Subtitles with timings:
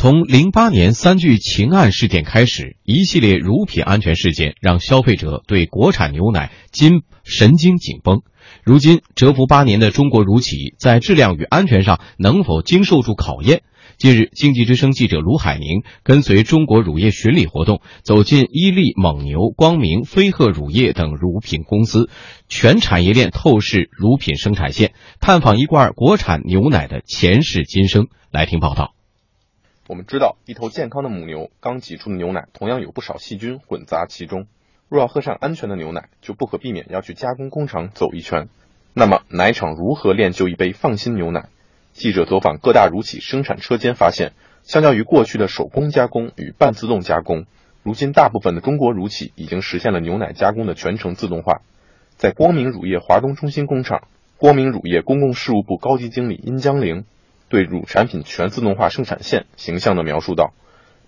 [0.00, 8.22] 从零八年三聚氰胺事件开始，一系列乳品安全事件让消费者对国产牛奶筋神经紧绷。
[8.64, 13.60] 如今，蛰伏八年的中国乳企在质量与安全上能否经受住考验？
[13.98, 22.08] 近日，经济之声记者卢海宁跟随中国乳业巡礼活动，走进伊利、蒙牛、光明、飞鹤乳业等乳品公司
[22.48, 28.06] 全产业链透视乳品生产线，探访一罐国产牛奶的前世今生。
[28.30, 28.94] 来听报道。
[29.90, 34.46] 我们知道，一头健康的母牛刚挤出的牛奶，同样有不少细菌混杂其中。
[34.88, 38.48] 若要喝上安全的牛奶，就不可避免要去加工工厂走一圈。
[38.94, 41.48] 那么，奶厂如何炼就一杯放心牛奶？
[41.92, 44.30] 记者走访各大乳企生产车间，发现，
[44.62, 47.46] 相较于过去的手工加工与半自动加工，
[47.82, 51.62] 如今大部分的中国乳企已经实现了牛奶加工的全程自动化。
[52.14, 57.06] 在光明乳业华东中心工厂，光明乳业公共事务部高级经理殷江玲。
[57.50, 60.54] 对乳产品全自动化生产线形象地描述道：“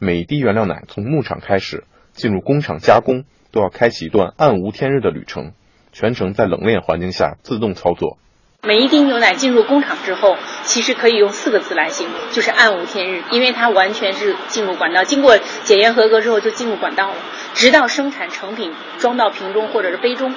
[0.01, 5.53] 每滴原料奶从牧场开始进入工厂加工，都要开启一段暗无天日的旅程，
[5.93, 8.19] 全程在冷链环境下自动操作。
[8.65, 17.17] 每一滴牛奶进入工厂之后，其实可以用四个字来形容，就是暗无天日，因为它完全是进入管道，经过检验合格之后就进入管道了，
[17.55, 20.35] 直到生产成品装到瓶中或者是杯中。”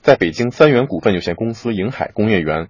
[0.00, 2.68] 在北京三元股份有限公司瀛海工业园。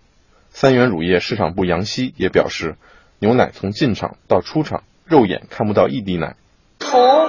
[0.57, 2.77] 三元乳业市场部杨希也表示，
[3.19, 6.37] 牛奶从进厂到出厂，肉眼看不到一滴奶。
[6.79, 7.29] 从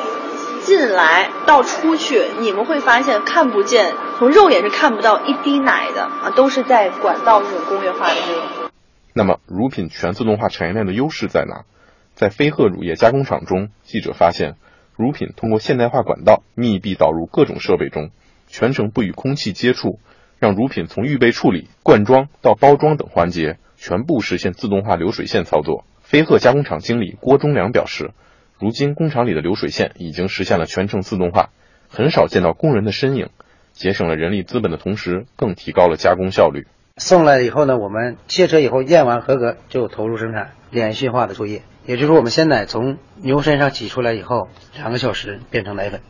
[0.61, 8.69] 进来到出去，你们会发现看不见，从肉眼是看不到一滴奶的啊，都是在管道这种工业化的这种。
[9.11, 11.65] 那么，乳品全自动化产业链的优势在哪？
[12.13, 14.53] 在飞鹤乳业加工厂中，记者发现，
[14.95, 18.11] 乳品通过现代化管道密闭导入各种设备中，
[18.45, 19.97] 全程不与空气接触。
[20.39, 25.86] 让乳品从预备处理、灌装到包装等环节全部实现自动化流水线操作。
[26.02, 28.11] 飞鹤加工厂经理郭忠良表示，
[28.59, 31.50] 如今工厂里的流水线已经实现了全程自动化，
[31.89, 33.30] 很少见到工人的身影，
[33.73, 36.67] 节省了人力资本的同时，更提高了加工效率。
[36.98, 41.64] 送来以后呢，我们卸车以后验完合格就投入生产，连续化的作业。
[41.86, 46.02] 也就是我们鲜奶从牛身上挤出来以后，两个小时变成奶粉。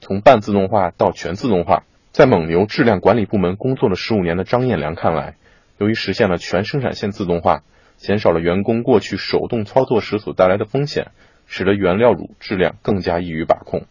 [0.00, 1.84] 从半自动化到全自动化。
[2.12, 5.36] 在蒙牛质量管理部门工作了十五年的张彦良看来，
[5.78, 7.62] 由于实现了全生产线自动化，
[7.96, 11.06] 减少了员工过去手动操作时所带来的风险，
[11.46, 13.84] 使得原料乳质量更加易于把控。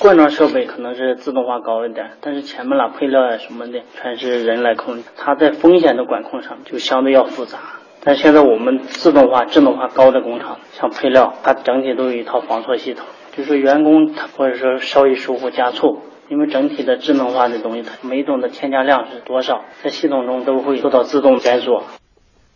[0.00, 7.60] 罐装设备可能是自动化高一点，但是前面啦配料呀什么的全是人来控制，它在风险的管控上就相对要复杂。
[8.02, 16.02] 但现在我们自动化、智能化高的工厂，像配料，它整体都有一套防错系统，就是员工或者说稍一疏忽加错。
[16.30, 21.84] 因为整体的智能化的东西，它每种的添加量是多少，在系统中都会做到自动检索。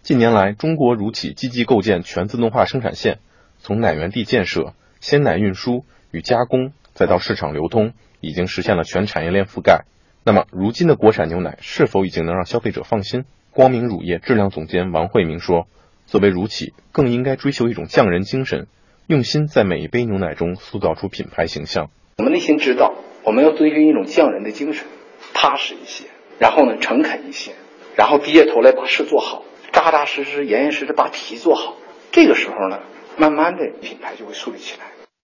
[0.02, 3.18] 近年来，中国乳企积极构建全自动化生产线，
[3.58, 9.84] 从奶源地建设、鲜奶运输与加工，再到市场流通，已经实现了全产业链覆盖。
[10.24, 13.24] 那么，如今的国产牛奶是否已经能让消费者放心？
[13.50, 15.66] 光明乳业质量总监王慧明说
[16.06, 18.66] ：“作为乳企，更应该追求一种匠人精神，
[19.06, 21.90] 用心在每一杯牛奶中塑造出品牌形象。
[22.18, 22.94] 我们内心知道。”
[23.28, 24.86] 我们要遵循一种匠人的精神，
[25.34, 26.04] 踏实一些，
[26.38, 27.52] 然后呢，诚恳一些，
[27.94, 31.76] 然后低下头来把事做好，扎扎实实、严严实实把题做好。
[32.10, 32.80] 这个时候呢，
[33.18, 34.86] 慢慢的品牌就会树立起来。